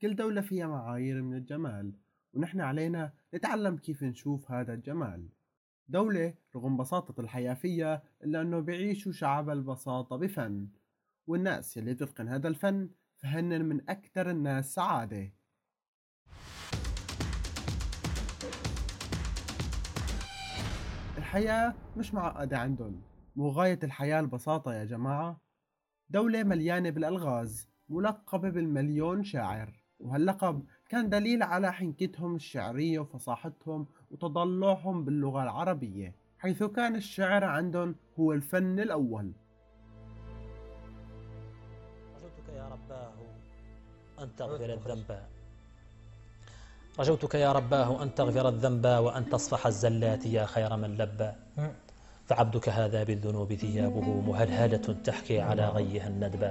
كل 0.00 0.16
دولة 0.16 0.40
فيها 0.40 0.66
معايير 0.66 1.22
من 1.22 1.36
الجمال 1.36 1.92
ونحن 2.32 2.60
علينا 2.60 3.12
نتعلم 3.34 3.76
كيف 3.76 4.02
نشوف 4.02 4.50
هذا 4.50 4.74
الجمال. 4.74 5.28
دولة 5.88 6.34
رغم 6.56 6.76
بساطة 6.76 7.20
الحياة 7.20 7.54
فيها 7.54 8.02
إلا 8.24 8.42
أنه 8.42 8.60
بيعيشوا 8.60 9.12
شعب 9.12 9.50
البساطة 9.50 10.16
بفن 10.16 10.68
والناس 11.26 11.76
يلي 11.76 11.94
تتقن 11.94 12.28
هذا 12.28 12.48
الفن 12.48 12.90
فهن 13.16 13.64
من 13.64 13.90
أكثر 13.90 14.30
الناس 14.30 14.74
سعادة. 14.74 15.32
الحياة 21.18 21.74
مش 21.96 22.14
معقدة 22.14 22.58
عندهم 22.58 23.02
مو 23.36 23.48
غاية 23.48 23.78
الحياة 23.82 24.20
البساطة 24.20 24.74
يا 24.74 24.84
جماعة. 24.84 25.40
دولة 26.08 26.42
مليانة 26.42 26.90
بالألغاز 26.90 27.68
ملقبة 27.88 28.50
بالمليون 28.50 29.24
شاعر. 29.24 29.87
وهاللقب 30.00 30.64
كان 30.88 31.08
دليل 31.08 31.42
على 31.42 31.72
حنكتهم 31.72 32.36
الشعرية 32.36 32.98
وفصاحتهم 32.98 33.86
وتضلعهم 34.10 35.04
باللغة 35.04 35.42
العربية 35.42 36.14
حيث 36.38 36.62
كان 36.62 36.96
الشعر 36.96 37.44
عندهم 37.44 37.94
هو 38.18 38.32
الفن 38.32 38.80
الأول. 38.80 39.32
رجوتك 42.16 42.48
يا 42.56 42.68
رباه 42.68 43.12
أن 44.22 44.36
تغفر 44.36 44.72
الذنب. 44.74 45.22
رجوتك 46.98 47.34
يا 47.34 47.52
رباه 47.52 48.02
أن 48.02 48.14
تغفر 48.14 48.48
الذنب 48.48 48.86
وأن 48.86 49.28
تصفح 49.30 49.66
الزلات 49.66 50.26
يا 50.26 50.46
خير 50.46 50.76
من 50.76 50.96
لبى 50.96 51.32
فعبدك 52.28 52.68
هذا 52.68 53.04
بالذنوب 53.04 53.54
ثيابه 53.54 54.20
مهلهلة 54.20 54.76
تحكي 55.04 55.40
على 55.40 55.68
غيها 55.68 56.08
الندبة 56.08 56.50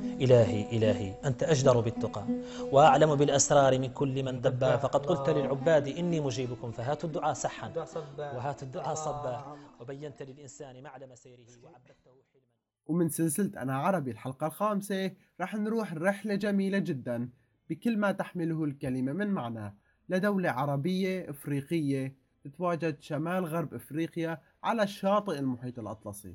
إلهي 0.00 0.76
إلهي 0.76 1.14
أنت 1.24 1.42
أجدر 1.42 1.80
بالتقى. 1.80 2.24
وأعلم 2.72 3.14
بالأسرار 3.14 3.78
من 3.78 3.92
كل 3.92 4.22
من 4.22 4.40
دبا 4.40 4.76
فقد 4.76 5.06
قلت 5.06 5.28
للعباد 5.28 5.88
إني 5.88 6.20
مجيبكم 6.20 6.70
فهاتوا 6.70 7.08
الدعاء 7.08 7.32
سحا 7.32 7.72
وهاتوا 8.18 8.66
الدعاء 8.68 8.94
صبا. 8.94 9.56
وبينت 9.80 10.22
للإنسان 10.22 10.82
معلم 10.82 11.14
سيره 11.14 11.46
وعبدته 11.62 11.94
حلما. 12.04 12.48
ومن 12.86 13.08
سلسلة 13.08 13.62
أنا 13.62 13.76
عربي 13.76 14.10
الحلقة 14.10 14.46
الخامسة 14.46 15.12
رح 15.40 15.54
نروح 15.54 15.94
رحلة 15.94 16.34
جميلة 16.34 16.78
جدا 16.78 17.28
بكل 17.70 17.96
ما 17.96 18.12
تحمله 18.12 18.64
الكلمة 18.64 19.12
من 19.12 19.26
معنى. 19.26 19.76
لدولة 20.08 20.50
عربية 20.50 21.30
إفريقية 21.30 22.14
تتواجد 22.44 23.00
شمال 23.00 23.46
غرب 23.46 23.74
إفريقيا 23.74 24.40
على 24.64 24.86
شاطئ 24.86 25.38
المحيط 25.38 25.78
الأطلسي. 25.78 26.34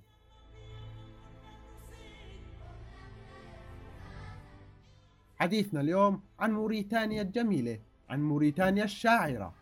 حديثنا 5.39 5.81
اليوم 5.81 6.21
عن 6.39 6.51
موريتانيا 6.51 7.21
الجميلة 7.21 7.79
عن 8.09 8.23
موريتانيا 8.23 8.83
الشاعرة. 8.83 9.53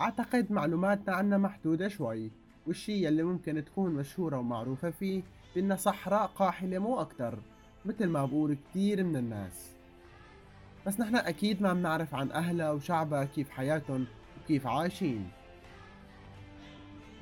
أعتقد 0.00 0.52
معلوماتنا 0.52 1.14
عنها 1.14 1.38
محدودة 1.38 1.88
شوي 1.88 2.30
والشي 2.66 3.08
اللي 3.08 3.22
ممكن 3.22 3.64
تكون 3.64 3.90
مشهورة 3.94 4.38
ومعروفة 4.38 4.90
فيه 4.90 5.22
بأنها 5.54 5.76
صحراء 5.76 6.26
قاحلة 6.26 6.78
مو 6.78 7.00
أكتر 7.00 7.38
مثل 7.84 8.06
ما 8.06 8.24
بقول 8.24 8.56
كتير 8.70 9.04
من 9.04 9.16
الناس. 9.16 9.76
بس 10.86 11.00
نحن 11.00 11.16
أكيد 11.16 11.62
ما 11.62 11.72
بنعرف 11.72 12.14
عن 12.14 12.32
أهلها 12.32 12.70
وشعبها 12.70 13.24
كيف 13.24 13.50
حياتهم 13.50 14.06
وكيف 14.44 14.66
عايشين. 14.66 15.30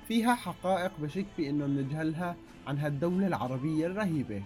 فيها 0.08 0.34
حقائق 0.34 0.92
بشك 1.00 1.26
بأنه 1.38 1.66
نجهلها 1.66 2.36
عن 2.66 2.78
هالدولة 2.78 3.26
العربية 3.26 3.86
الرهيبة. 3.86 4.42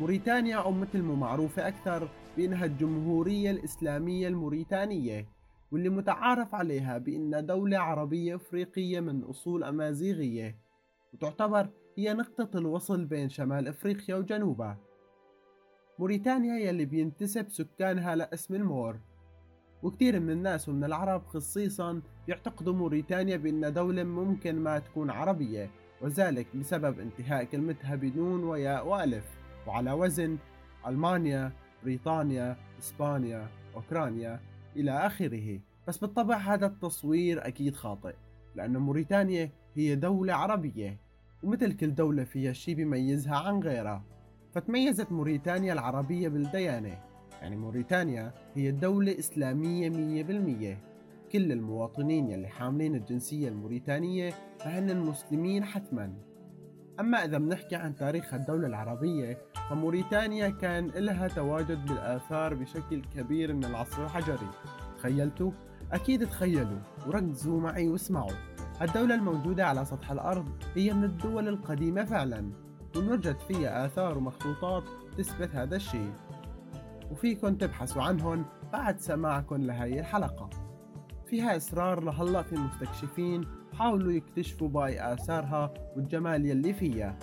موريتانيا 0.00 0.56
أو 0.56 0.72
مثل 0.72 1.02
معروفة 1.02 1.68
أكثر 1.68 2.08
بأنها 2.36 2.64
الجمهورية 2.64 3.50
الإسلامية 3.50 4.28
الموريتانية 4.28 5.26
واللي 5.72 5.88
متعارف 5.88 6.54
عليها 6.54 6.98
بأنها 6.98 7.40
دولة 7.40 7.78
عربية 7.78 8.34
أفريقية 8.36 9.00
من 9.00 9.22
أصول 9.22 9.64
أمازيغية 9.64 10.56
وتعتبر 11.14 11.68
هي 11.98 12.14
نقطة 12.14 12.58
الوصل 12.58 13.04
بين 13.04 13.28
شمال 13.28 13.68
أفريقيا 13.68 14.16
وجنوبها. 14.16 14.78
موريتانيا 15.98 16.54
يلي 16.54 16.84
بينتسب 16.84 17.48
سكانها 17.48 18.16
لاسم 18.16 18.54
المور. 18.54 18.98
وكتير 19.82 20.20
من 20.20 20.30
الناس 20.30 20.68
ومن 20.68 20.84
العرب 20.84 21.22
خصيصا 21.26 22.00
بيعتقدوا 22.26 22.74
موريتانيا 22.74 23.36
بأنها 23.36 23.68
دولة 23.68 24.04
ممكن 24.04 24.56
ما 24.56 24.78
تكون 24.78 25.10
عربية 25.10 25.70
وذلك 26.02 26.46
بسبب 26.56 27.00
انتهاء 27.00 27.44
كلمتها 27.44 27.94
بدون 27.94 28.44
وياء 28.44 28.86
وألف 28.88 29.24
وعلى 29.66 29.92
وزن 29.92 30.36
ألمانيا 30.86 31.52
بريطانيا 31.84 32.56
إسبانيا 32.78 33.48
أوكرانيا 33.76 34.40
إلى 34.76 34.90
آخره. 34.90 35.60
بس 35.88 35.98
بالطبع 35.98 36.36
هذا 36.36 36.66
التصوير 36.66 37.46
أكيد 37.46 37.76
خاطئ 37.76 38.14
لأن 38.56 38.76
موريتانيا 38.76 39.50
هي 39.74 39.94
دولة 39.94 40.34
عربية 40.34 40.98
ومثل 41.42 41.72
كل 41.72 41.94
دولة 41.94 42.24
فيها 42.24 42.52
شي 42.52 42.74
بيميزها 42.74 43.36
عن 43.36 43.60
غيرها. 43.60 44.02
فتميزت 44.54 45.12
موريتانيا 45.12 45.72
العربية 45.72 46.28
بالديانة. 46.28 47.09
يعني 47.40 47.56
موريتانيا 47.56 48.32
هي 48.54 48.70
دولة 48.70 49.18
إسلامية 49.18 49.88
مية 49.88 50.22
بالمية. 50.22 50.78
كل 51.32 51.52
المواطنين 51.52 52.30
يلي 52.30 52.48
حاملين 52.48 52.94
الجنسية 52.94 53.48
الموريتانية 53.48 54.30
فهن 54.58 55.00
مسلمين 55.00 55.64
حتما. 55.64 56.12
أما 57.00 57.24
إذا 57.24 57.38
بنحكي 57.38 57.76
عن 57.76 57.96
تاريخ 57.96 58.34
الدولة 58.34 58.66
العربية 58.66 59.38
فموريتانيا 59.70 60.48
كان 60.48 60.86
لها 60.86 61.28
تواجد 61.28 61.86
بالآثار 61.86 62.54
بشكل 62.54 63.02
كبير 63.16 63.52
من 63.52 63.64
العصر 63.64 64.04
الحجري. 64.04 64.50
تخيلتوا؟ 64.96 65.50
أكيد 65.92 66.26
تخيلوا 66.26 66.78
وركزوا 67.06 67.60
معي 67.60 67.88
واسمعوا. 67.88 68.36
الدولة 68.82 69.14
الموجودة 69.14 69.66
على 69.66 69.84
سطح 69.84 70.10
الأرض 70.10 70.48
هي 70.74 70.92
من 70.92 71.04
الدول 71.04 71.48
القديمة 71.48 72.04
فعلا 72.04 72.50
ونوجد 72.96 73.38
فيها 73.38 73.86
آثار 73.86 74.18
ومخطوطات 74.18 74.84
تثبت 75.18 75.54
هذا 75.54 75.76
الشيء. 75.76 76.12
وفيكن 77.10 77.58
تبحثوا 77.58 78.02
عنهن 78.02 78.44
بعد 78.72 79.00
سماعكم 79.00 79.56
لهي 79.56 80.00
الحلقة. 80.00 80.50
فيها 81.26 81.56
إصرار 81.56 82.00
لهلأ 82.00 82.42
في 82.42 82.52
المستكشفين 82.52 83.44
حاولوا 83.78 84.12
يكتشفوا 84.12 84.68
باقي 84.68 85.14
آثارها 85.14 85.74
والجمال 85.96 86.46
يلي 86.46 86.72
فيها. 86.72 87.18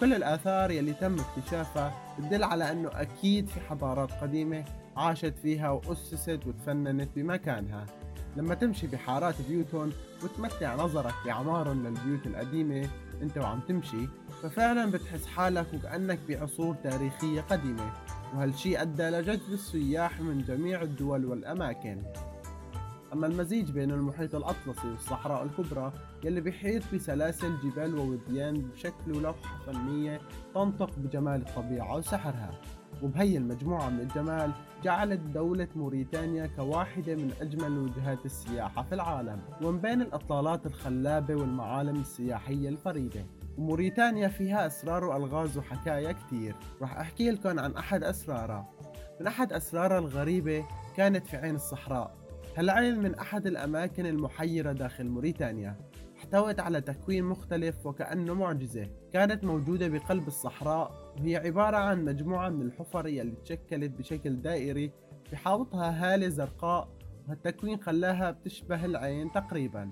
كل 0.00 0.14
الآثار 0.14 0.70
يلي 0.70 0.92
تم 0.92 1.16
اكتشافها 1.20 1.92
تدل 2.18 2.44
على 2.44 2.72
أنه 2.72 2.90
أكيد 2.92 3.48
في 3.48 3.60
حضارات 3.60 4.12
قديمة 4.12 4.64
عاشت 4.96 5.38
فيها 5.42 5.70
وأسست 5.70 6.40
وتفننت 6.46 7.08
بمكانها. 7.16 7.86
لما 8.36 8.54
تمشي 8.54 8.86
بحارات 8.86 9.34
بيوتهم 9.48 9.92
وتمتع 10.24 10.74
نظرك 10.74 11.14
بعمارهم 11.26 11.86
للبيوت 11.86 12.26
القديمة 12.26 12.88
أنت 13.22 13.38
وعم 13.38 13.60
تمشي 13.60 14.08
ففعلا 14.42 14.90
بتحس 14.90 15.26
حالك 15.26 15.66
وكأنك 15.74 16.18
بعصور 16.28 16.74
تاريخية 16.74 17.40
قديمة. 17.40 17.92
وهالشي 18.34 18.82
أدى 18.82 19.02
لجذب 19.02 19.52
السياح 19.52 20.20
من 20.20 20.42
جميع 20.42 20.82
الدول 20.82 21.24
والأماكن. 21.24 22.02
أما 23.12 23.26
المزيج 23.26 23.70
بين 23.70 23.90
المحيط 23.90 24.34
الأطلسي 24.34 24.88
والصحراء 24.88 25.42
الكبرى 25.42 25.92
يلي 26.24 26.40
بيحيط 26.40 26.82
بسلاسل 26.94 27.52
جبال 27.64 27.98
ووديان 27.98 28.60
بشكل 28.60 29.22
لوحة 29.22 29.58
فنية 29.66 30.20
تنطق 30.54 30.90
بجمال 30.98 31.48
الطبيعة 31.48 31.96
وسحرها. 31.96 32.60
وبهي 33.02 33.36
المجموعة 33.36 33.88
من 33.88 34.00
الجمال 34.00 34.52
جعلت 34.84 35.20
دولة 35.20 35.68
موريتانيا 35.76 36.46
كواحدة 36.46 37.14
من 37.14 37.32
أجمل 37.40 37.78
وجهات 37.78 38.24
السياحة 38.24 38.82
في 38.82 38.94
العالم 38.94 39.40
ومن 39.62 39.78
بين 39.78 40.02
الإطلالات 40.02 40.66
الخلابة 40.66 41.34
والمعالم 41.34 42.00
السياحية 42.00 42.68
الفريدة. 42.68 43.26
وموريتانيا 43.58 44.28
فيها 44.28 44.66
أسرار 44.66 45.04
وألغاز 45.04 45.58
وحكايا 45.58 46.12
كتير. 46.12 46.54
راح 46.80 46.98
أحكي 46.98 47.30
لكم 47.30 47.60
عن 47.60 47.76
أحد 47.76 48.04
أسرارها. 48.04 48.68
من 49.20 49.26
أحد 49.26 49.52
أسرارها 49.52 49.98
الغريبة 49.98 50.64
كانت 50.96 51.26
في 51.26 51.36
عين 51.36 51.54
الصحراء. 51.54 52.16
هالعين 52.56 53.02
من 53.02 53.14
أحد 53.14 53.46
الأماكن 53.46 54.06
المحيرة 54.06 54.72
داخل 54.72 55.08
موريتانيا. 55.08 55.76
احتوت 56.32 56.60
على 56.60 56.80
تكوين 56.80 57.24
مختلف 57.24 57.86
وكأنه 57.86 58.34
معجزة 58.34 58.88
كانت 59.12 59.44
موجودة 59.44 59.88
بقلب 59.88 60.26
الصحراء. 60.26 61.14
وهي 61.18 61.36
عبارة 61.36 61.76
عن 61.76 62.04
مجموعة 62.04 62.48
من 62.48 62.62
الحفر 62.62 63.06
يلي 63.06 63.36
تشكلت 63.44 63.90
بشكل 63.90 64.42
دائري 64.42 64.92
بحاوطها 65.32 65.90
هالة 65.90 66.28
زرقاء 66.28 66.88
وهالتكوين 67.26 67.80
خلاها 67.82 68.30
بتشبه 68.30 68.84
العين 68.84 69.32
تقريبا. 69.32 69.90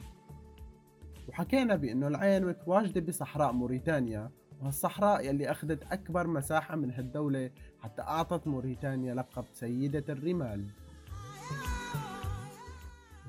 وحكينا 1.28 1.76
بأنه 1.76 2.08
العين 2.08 2.46
متواجدة 2.46 3.00
بصحراء 3.00 3.52
موريتانيا 3.52 4.30
وهالصحراء 4.60 5.26
يلي 5.26 5.50
أخذت 5.50 5.92
أكبر 5.92 6.26
مساحة 6.26 6.76
من 6.76 6.90
هالدولة 6.90 7.50
حتى 7.80 8.02
أعطت 8.02 8.46
موريتانيا 8.46 9.14
لقب 9.14 9.44
سيدة 9.52 10.04
الرمال. 10.12 10.66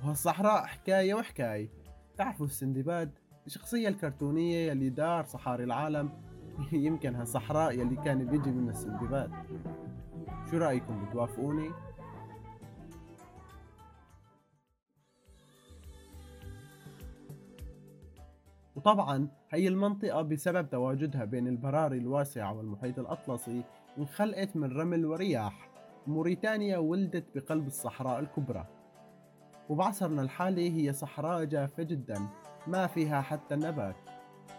وهالصحراء 0.03 0.65
حكاية 0.65 1.13
وحكاية. 1.13 1.80
تعرفوا 2.21 2.45
السندباد. 2.45 3.11
الشخصية 3.47 3.87
الكرتونية 3.87 4.71
يلي 4.71 4.89
دار 4.89 5.25
صحاري 5.25 5.63
العالم 5.63 6.09
يمكن 6.71 7.15
هالصحراء 7.15 7.71
يلي 7.79 7.95
كان 7.95 8.25
بيجي 8.25 8.51
من 8.51 8.69
السندباد. 8.69 9.31
شو 10.51 10.57
رأيكم؟ 10.57 11.05
بتوافقوني؟ 11.05 11.69
وطبعا 18.75 19.27
هي 19.49 19.67
المنطقة 19.67 20.21
بسبب 20.21 20.69
تواجدها 20.69 21.25
بين 21.25 21.47
البراري 21.47 21.97
الواسعة 21.97 22.53
والمحيط 22.53 22.99
الأطلسي 22.99 23.63
انخلقت 23.97 24.55
من 24.55 24.77
رمل 24.77 25.05
ورياح. 25.05 25.69
موريتانيا 26.07 26.77
ولدت 26.77 27.25
بقلب 27.35 27.67
الصحراء 27.67 28.19
الكبرى. 28.19 28.80
وبعصرنا 29.71 30.21
الحالي 30.21 30.71
هي 30.71 30.93
صحراء 30.93 31.43
جافة 31.43 31.83
جدا 31.83 32.27
ما 32.67 32.87
فيها 32.87 33.21
حتى 33.21 33.55
النبات 33.55 33.95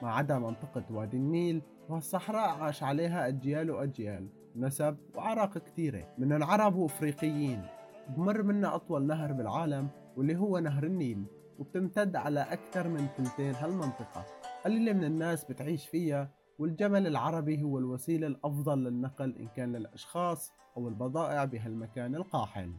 ما 0.03 0.11
عدا 0.11 0.39
منطقة 0.39 0.85
وادي 0.91 1.17
النيل 1.17 1.63
وهالصحراء 1.89 2.63
عاش 2.63 2.83
عليها 2.83 3.29
أجيال 3.29 3.71
وأجيال 3.71 4.29
نسب 4.57 4.97
وأعراق 5.15 5.59
كثيرة. 5.59 6.15
من 6.19 6.33
العرب 6.33 6.77
وأفريقيين. 6.77 7.63
بمر 8.09 8.43
منا 8.43 8.75
أطول 8.75 9.07
نهر 9.07 9.33
بالعالم 9.33 9.89
واللي 10.17 10.37
هو 10.37 10.59
نهر 10.59 10.85
النيل 10.85 11.25
وبتمتد 11.59 12.17
على 12.17 12.41
أكثر 12.41 12.89
من 12.89 13.07
ثلثين 13.17 13.55
هالمنطقة. 13.55 14.25
قليلة 14.65 14.93
من 14.93 15.05
الناس 15.05 15.45
بتعيش 15.45 15.87
فيها 15.87 16.31
والجمل 16.59 17.07
العربي 17.07 17.63
هو 17.63 17.79
الوسيلة 17.79 18.27
الأفضل 18.27 18.85
للنقل 18.85 19.37
إن 19.39 19.49
كان 19.49 19.77
للأشخاص 19.77 20.53
أو 20.77 20.89
البضائع 20.89 21.45
بهالمكان 21.45 22.15
القاحل. 22.15 22.73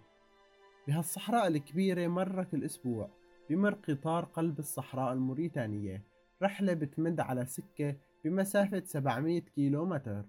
بهالصحراء 0.88 1.48
الكبيرة 1.48 2.08
مرة 2.08 2.44
كل 2.44 2.64
أسبوع 2.64 3.10
بمر 3.50 3.74
قطار 3.74 4.26
قلب 4.26 4.60
الصحراء 4.60 5.14
الموريتانية. 5.14 6.04
رحلة 6.42 6.74
بتمد 6.74 7.20
على 7.20 7.46
سكة 7.46 7.96
بمسافة 8.24 8.84
700 8.86 9.40
كيلو 9.40 9.86
متر 9.86 10.26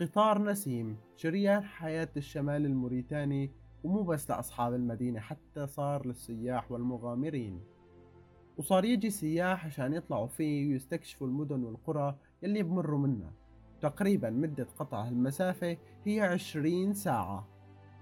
قطار 0.00 0.42
نسيم 0.42 0.96
شريان 1.16 1.64
حياة 1.64 2.08
الشمال 2.16 2.66
الموريتاني 2.66 3.50
ومو 3.84 4.02
بس 4.02 4.30
لأصحاب 4.30 4.74
المدينة 4.74 5.20
حتى 5.20 5.66
صار 5.66 6.06
للسياح 6.06 6.72
والمغامرين. 6.72 7.60
وصار 8.56 8.84
يجي 8.84 9.10
سياح 9.10 9.66
عشان 9.66 9.92
يطلعوا 9.92 10.26
فيه 10.26 10.72
ويستكشفوا 10.72 11.26
المدن 11.26 11.64
والقرى 11.64 12.18
يلي 12.42 12.62
بمروا 12.62 12.98
منها. 12.98 13.32
تقريبا 13.80 14.30
مدة 14.30 14.66
قطع 14.78 15.08
المسافة 15.08 15.76
هي 16.06 16.20
عشرين 16.20 16.94
ساعة. 16.94 17.51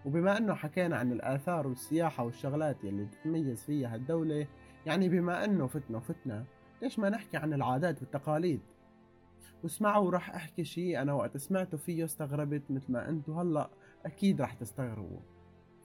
وبما 0.04 0.38
إنه 0.38 0.54
حكينا 0.54 0.96
عن 0.96 1.12
الآثار 1.12 1.66
والسياحة 1.66 2.24
والشغلات 2.24 2.84
يلي 2.84 3.04
بتتميز 3.04 3.64
فيها 3.64 3.94
هالدولة 3.94 4.46
يعني 4.86 5.08
بما 5.08 5.44
إنه 5.44 5.66
فتنا 5.66 5.96
وفتنا 5.96 6.44
ليش 6.82 6.98
ما 6.98 7.08
نحكي 7.08 7.36
عن 7.36 7.52
العادات 7.52 8.02
والتقاليد؟ 8.02 8.60
واسمعوا 9.62 10.10
راح 10.10 10.34
أحكي 10.34 10.64
شي 10.64 10.98
أنا 11.02 11.12
وقت 11.12 11.36
سمعته 11.36 11.76
فيه 11.76 12.04
استغربت 12.04 12.62
مثل 12.70 12.92
ما 12.92 13.08
أنتو 13.08 13.40
هلأ 13.40 13.70
أكيد 14.06 14.40
راح 14.40 14.54
تستغربوا. 14.54 15.20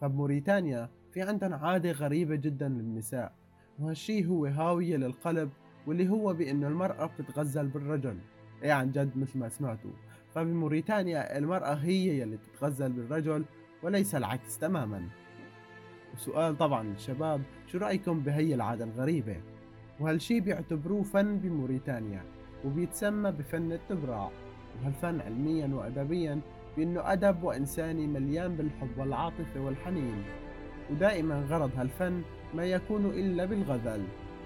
فبموريتانيا 0.02 0.90
في 1.12 1.22
عندنا 1.22 1.56
عادة 1.56 1.92
غريبة 1.92 2.36
جدا 2.36 2.68
للنساء 2.68 3.36
وهالشي 3.80 4.26
هو 4.28 4.46
هاوية 4.46 4.98
للقلب 4.98 5.50
واللي 5.88 6.10
هو 6.10 6.34
بأنه 6.34 6.68
المرأة 6.68 7.06
بتتغزل 7.06 7.68
بالرجل. 7.68 8.18
اي 8.64 8.72
عن 8.72 8.92
جد 8.92 9.18
مثل 9.18 9.40
ما 9.40 9.50
سمعتوا. 9.50 9.92
فبموريتانيا 10.34 11.38
المرأة 11.38 11.74
هي 11.74 12.20
يلي 12.20 12.38
بتتغزل 12.38 12.92
بالرجل 12.92 13.46
وليس 13.86 14.16
العكس 14.16 14.58
تماما. 14.58 15.08
وسؤال 16.14 16.58
طبعا 16.58 16.84
للشباب 16.84 17.42
شو 17.68 17.78
رأيكم 17.78 18.20
بهي 18.20 18.56
العادة 18.56 18.86
الغريبة؟ 18.86 19.36
وهالشي 20.00 20.40
بيعتبروه 20.40 21.04
فن 21.04 21.38
بموريتانيا؟ 21.38 22.24
وبيتسمى 22.66 23.32
بفن 23.32 23.72
التبراع 23.72 24.32
وهالفن 24.82 25.22
علميا 25.22 25.68
وأدبيا؟ 25.68 26.40
بأنه 26.78 27.14
أدب 27.14 27.44
وإنساني 27.44 28.08
مليان 28.08 28.56
بالحب 28.56 28.98
والعاطفة 28.98 29.62
والحنين. 29.62 30.24
ودائما 30.92 31.46
غرض 31.50 31.72
هالفن 31.78 32.22
ما 32.54 32.66
يكون 32.66 33.06
إلا 33.06 33.46
بالغزل 33.46 34.04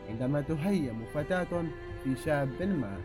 عندما 0.09 0.41
تهيم 0.41 1.05
فتاة 1.13 1.65
في 2.03 2.15
شاب 2.15 2.61
ما. 2.61 2.97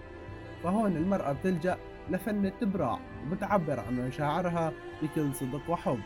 فهون 0.63 0.97
المرأة 0.97 1.33
بتلجأ 1.33 1.79
لفن 2.11 2.47
التبراع 2.47 2.99
وبتعبر 3.27 3.81
عن 3.81 4.07
مشاعرها 4.09 4.73
بكل 5.03 5.35
صدق 5.35 5.71
وحب. 5.71 6.01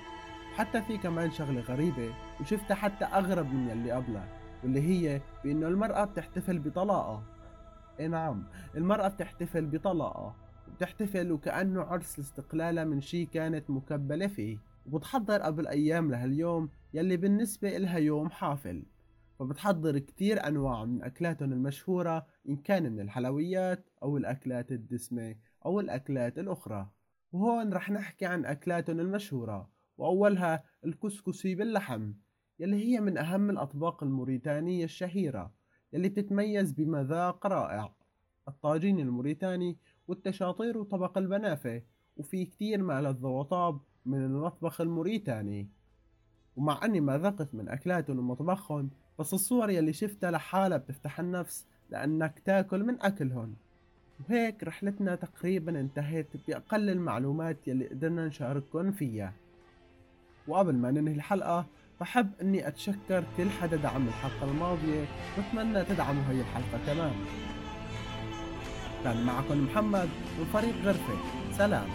حتى 0.59 0.83
في 0.83 0.99
كمان 0.99 1.31
شغلة 1.31 1.61
غريبة 1.61 2.15
وشفتها 2.41 2.75
حتى 2.75 3.05
أغرب 3.05 3.53
من 3.53 3.69
يلي 3.69 3.93
قبلها 3.93 4.29
واللي 4.63 4.81
هي 4.81 5.21
بأنه 5.45 5.69
المرأة 5.69 6.05
بتحتفل 6.05 6.59
بطلاقة. 6.59 7.23
إي 8.01 8.09
نعم 8.09 8.45
المرأة 8.75 9.09
بتحتفل 9.09 9.67
بطلاقة 9.67 10.37
وبتحتفل 10.69 11.33
وكأنه 11.33 11.83
عرس 11.83 12.19
لاستقلالها 12.19 12.85
من 12.85 13.01
شي 13.01 13.27
كانت 13.27 13.71
مكبلة 13.71 14.27
فيه. 14.27 14.59
وبتحضر 14.87 15.43
قبل 15.43 15.67
أيام 15.67 16.11
لهاليوم 16.11 16.71
يلي 16.95 17.17
بالنسبة 17.17 17.77
إلها 17.77 17.99
يوم 17.99 18.31
حافل. 18.31 18.83
فبتحضر 19.39 19.99
كتير 19.99 20.47
أنواع 20.47 20.85
من 20.85 21.03
أكلاتهم 21.03 21.53
المشهورة 21.53 22.27
إن 22.49 22.57
كان 22.57 22.93
من 22.93 23.01
الحلويات 23.01 23.91
أو 24.03 24.17
الأكلات 24.17 24.73
الدسمة 24.73 25.35
أو 25.67 25.81
الأكلات 25.81 26.39
الأخرى. 26.39 26.91
وهون 27.33 27.73
رح 27.73 27.91
نحكي 27.91 28.27
عن 28.27 28.45
أكلاتهم 28.45 29.01
المشهورة. 29.01 29.78
وأولها 29.99 30.65
الكسكسي 30.85 31.55
باللحم 31.55 32.13
يلي 32.61 32.87
هي 32.87 33.01
من 33.01 33.19
أهم 33.19 33.51
الأطباق 33.51 34.03
الموريتانية 34.03 34.85
الشهيرة 34.85 35.53
يلي 35.93 36.09
بتتميز 36.09 36.73
بمذاق 36.73 37.47
رائع. 37.47 37.93
الطاجين 38.49 39.01
الموريتاني 39.01 39.77
والتشاطير 40.09 40.79
وطبق 40.79 41.19
البنافة 41.19 41.83
وفي 42.17 42.45
كتير 42.45 42.83
ما 42.83 43.03
لذ 43.03 43.27
وطاب 43.27 43.81
من 44.07 44.25
المطبخ 44.25 44.81
الموريتاني. 44.81 45.69
ومع 46.57 46.85
أني 46.85 47.01
ما 47.01 47.19
ذقت 47.19 47.55
من 47.55 47.69
أكلاتهم 47.69 48.19
ومطبخهم 48.19 48.91
بس 49.19 49.35
الصور 49.35 49.71
يلي 49.71 49.93
شفتها 49.93 50.31
لحالها 50.31 50.79
بتفتح 50.79 51.21
النفس 51.21 51.67
لأنك 51.91 52.39
تاكل 52.39 52.85
من 52.85 53.03
أكلهم. 53.03 53.55
وهيك 54.21 54.65
رحلتنا 54.65 55.15
تقريبا 55.15 55.81
انتهت 55.81 56.27
بأقل 56.49 56.91
المعلومات 56.91 57.69
يلي 57.69 57.87
قدرنا 57.87 58.27
نشارككم 58.27 58.93
فيها. 58.93 59.35
وقبل 60.49 60.75
ما 60.75 60.91
ننهي 60.91 61.15
الحلقة 61.15 61.67
بحب 62.01 62.31
إني 62.43 62.69
أتشكر 62.69 63.25
كل 63.37 63.51
حدا 63.61 63.77
دعم 63.77 64.09
الحلقة 64.09 64.51
الماضية 64.51 65.05
وأتمنى 65.39 65.85
تدعموا 65.85 66.23
هي 66.31 66.41
الحلقة 66.41 66.79
كمان. 66.87 67.13
كان 69.05 69.27
معكم 69.27 69.65
محمد 69.65 70.09
من 70.39 70.45
فريق 70.53 70.75
غرفة. 70.85 71.15
سلام. 71.59 71.87